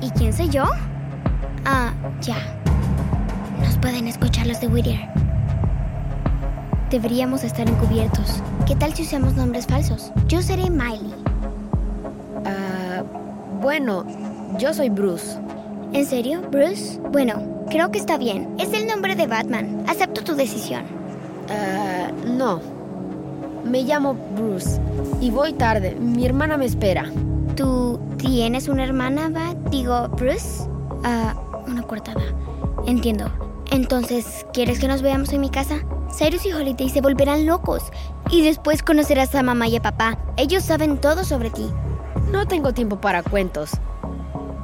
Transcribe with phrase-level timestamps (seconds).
[0.00, 0.62] ¿Y quién soy yo?
[1.64, 2.36] Ah, ya.
[3.60, 5.00] Nos pueden escuchar los de Whittier.
[6.90, 8.40] Deberíamos estar encubiertos.
[8.68, 10.12] ¿Qué tal si usamos nombres falsos?
[10.28, 11.12] Yo seré Miley.
[12.44, 13.02] Ah,
[13.60, 14.06] bueno,
[14.60, 15.36] yo soy Bruce.
[15.92, 17.00] ¿En serio, Bruce?
[17.10, 18.54] Bueno, creo que está bien.
[18.60, 19.84] Es el nombre de Batman.
[19.88, 20.84] Acepto tu decisión.
[21.48, 22.60] Uh, no.
[23.64, 24.80] Me llamo Bruce
[25.20, 25.96] y voy tarde.
[25.96, 27.10] Mi hermana me espera.
[27.56, 29.56] ¿Tú tienes una hermana, Bat?
[29.70, 30.68] Digo, Bruce.
[31.04, 31.34] Ah,
[31.66, 32.22] una cortada.
[32.86, 33.30] Entiendo.
[33.70, 35.78] Entonces, ¿quieres que nos veamos en mi casa?
[36.14, 37.84] Cyrus y Holiday se volverán locos.
[38.30, 40.18] Y después conocerás a mamá y a papá.
[40.36, 41.70] Ellos saben todo sobre ti.
[42.30, 43.70] No tengo tiempo para cuentos.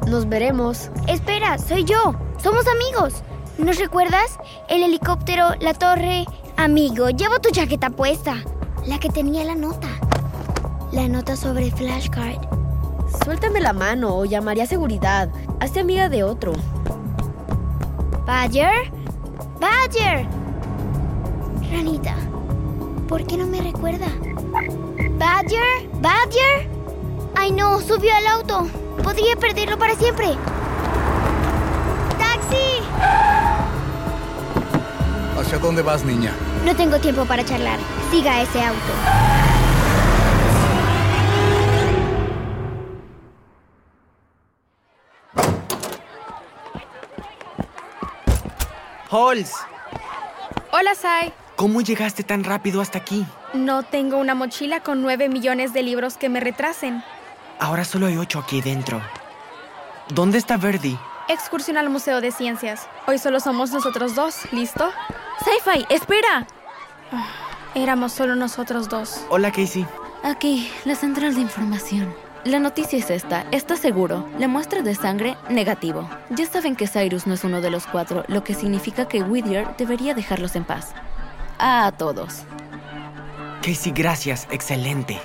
[0.06, 0.90] Nos veremos.
[1.08, 2.14] Espera, soy yo.
[2.42, 3.22] Somos amigos.
[3.56, 4.38] ¿Nos recuerdas?
[4.68, 6.26] El helicóptero, la torre.
[6.58, 8.36] Amigo, llevo tu chaqueta puesta.
[8.84, 9.88] La que tenía la nota.
[10.92, 12.61] La nota sobre flashcard.
[13.24, 15.28] Suéltame la mano o llamaría a seguridad.
[15.60, 16.52] Hazte amiga de otro.
[18.26, 18.90] Badger.
[19.60, 20.26] Badger.
[21.70, 22.14] Ranita,
[23.08, 24.06] ¿por qué no me recuerda?
[25.18, 25.88] Badger.
[26.00, 26.68] Badger.
[27.34, 28.68] Ay no, subió al auto.
[29.02, 30.36] Podría perderlo para siempre.
[32.18, 32.82] ¡Taxi!
[35.38, 36.32] ¿Hacia dónde vas, niña?
[36.64, 37.78] No tengo tiempo para charlar.
[38.10, 39.51] Siga ese auto.
[49.12, 49.52] Halls,
[50.72, 51.34] Hola, Sai.
[51.56, 53.26] ¿cómo llegaste tan rápido hasta aquí?
[53.52, 57.04] No tengo una mochila con 9 millones de libros que me retrasen.
[57.58, 59.02] Ahora solo hay ocho aquí dentro.
[60.08, 60.98] ¿Dónde está Verdi?
[61.28, 62.88] Excursión al Museo de Ciencias.
[63.06, 64.50] Hoy solo somos nosotros dos.
[64.50, 64.90] ¿Listo?
[65.44, 66.46] Sci-Fi, espera.
[67.74, 69.20] Éramos solo nosotros dos.
[69.28, 69.86] Hola, Casey.
[70.24, 72.14] Aquí, la central de información.
[72.44, 74.28] La noticia es esta, está seguro.
[74.36, 76.08] La muestra de sangre, negativo.
[76.30, 79.76] Ya saben que Cyrus no es uno de los cuatro, lo que significa que Whittier
[79.78, 80.92] debería dejarlos en paz.
[81.60, 82.42] A todos.
[83.62, 84.48] Casey, gracias.
[84.50, 85.20] Excelente.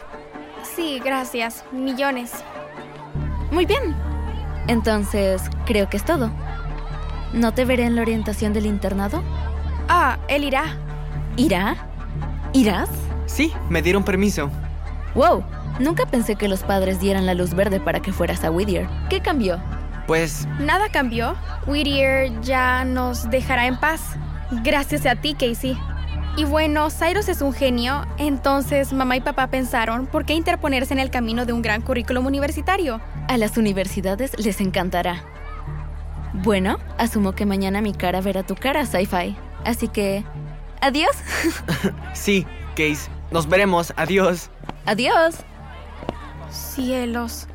[0.76, 1.66] Sí, gracias.
[1.72, 2.32] Millones.
[3.50, 3.96] Muy bien.
[4.68, 6.30] Entonces, creo que es todo.
[7.34, 9.24] ¿No te veré en la orientación del internado?
[9.90, 10.78] Ah, él irá.
[11.36, 11.78] ¿Irá?
[12.54, 12.90] ¿Irás?
[13.26, 14.52] Sí, me dieron permiso.
[15.16, 15.44] Wow,
[15.80, 18.88] nunca pensé que los padres dieran la luz verde para que fueras a Whittier.
[19.10, 19.62] ¿Qué cambió?
[20.08, 21.36] Pues, Nada cambió.
[21.66, 24.02] Whittier ya nos dejará en paz.
[24.64, 25.78] Gracias a ti, Casey.
[26.38, 31.00] Y bueno, Cyrus es un genio, entonces mamá y papá pensaron, ¿por qué interponerse en
[31.00, 33.02] el camino de un gran currículum universitario?
[33.28, 35.24] A las universidades les encantará.
[36.34, 39.36] Bueno, asumo que mañana mi cara verá tu cara, Sci-Fi.
[39.66, 40.24] Así que...
[40.80, 41.10] Adiós.
[42.14, 42.46] sí,
[42.76, 43.10] Case.
[43.32, 43.92] Nos veremos.
[43.98, 44.52] Adiós.
[44.86, 45.38] Adiós.
[46.50, 47.48] Cielos.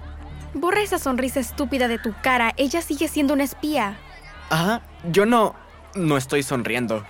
[0.55, 2.53] Borra esa sonrisa estúpida de tu cara.
[2.57, 3.97] Ella sigue siendo una espía.
[4.51, 4.81] Ah,
[5.11, 5.55] yo no...
[5.95, 7.05] No estoy sonriendo.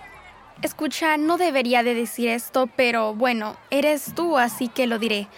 [0.63, 5.29] Escucha, no debería de decir esto, pero bueno, eres tú, así que lo diré.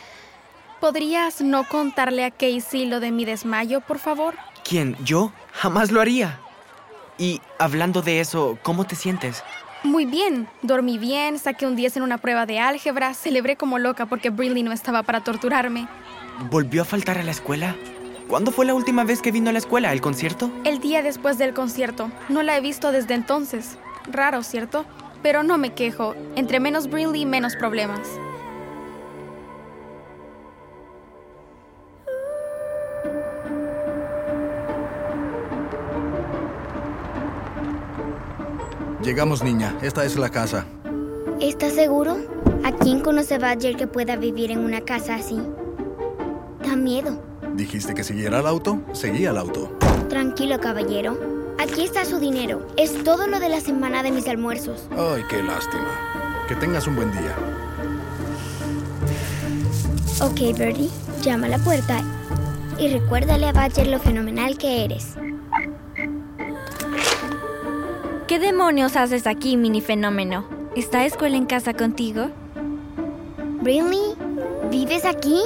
[0.80, 4.34] ¿Podrías no contarle a Casey lo de mi desmayo, por favor?
[4.66, 4.96] ¿Quién?
[5.04, 5.32] ¿Yo?
[5.52, 6.40] Jamás lo haría.
[7.18, 9.42] Y hablando de eso, ¿cómo te sientes?
[9.82, 14.06] Muy bien, dormí bien, saqué un 10 en una prueba de álgebra, celebré como loca
[14.06, 15.86] porque Brinley no estaba para torturarme.
[16.50, 17.76] ¿Volvió a faltar a la escuela?
[18.28, 19.92] ¿Cuándo fue la última vez que vino a la escuela?
[19.92, 20.50] ¿El concierto?
[20.64, 22.10] El día después del concierto.
[22.28, 23.78] No la he visto desde entonces.
[24.10, 24.84] Raro, ¿cierto?
[25.22, 26.14] Pero no me quejo.
[26.34, 28.08] Entre menos Brinley, menos problemas.
[39.02, 39.76] Llegamos, niña.
[39.82, 40.66] Esta es la casa.
[41.40, 42.16] ¿Estás seguro?
[42.64, 45.38] ¿A quién conoce Badger que pueda vivir en una casa así?
[46.66, 47.20] Da miedo.
[47.54, 48.80] ¿Dijiste que siguiera el auto?
[48.92, 49.76] Seguí al auto.
[50.08, 51.18] Tranquilo, caballero.
[51.58, 52.66] Aquí está su dinero.
[52.76, 54.88] Es todo lo de la semana de mis almuerzos.
[54.90, 55.86] Ay, qué lástima.
[56.48, 57.34] Que tengas un buen día.
[60.20, 60.90] Ok, Birdie,
[61.22, 62.02] llama a la puerta
[62.78, 65.14] y recuérdale a Badger lo fenomenal que eres.
[68.26, 70.46] ¿Qué demonios haces aquí, mini fenómeno?
[70.74, 72.30] ¿Está escuela en casa contigo?
[73.60, 74.14] Brinley,
[74.70, 75.40] ¿vives aquí?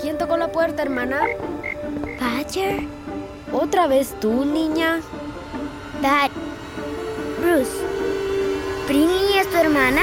[0.00, 1.20] ¿Quién tocó la puerta, hermana?
[2.20, 2.80] Badger.
[3.52, 5.00] ¿Otra vez tú, niña?
[6.02, 6.30] Bad.
[7.40, 7.72] Bruce.
[8.86, 10.02] ¿Brinley es tu hermana?